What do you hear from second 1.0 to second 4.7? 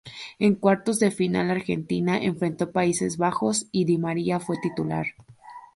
final Argentina enfrentó a Países Bajos y Di María fue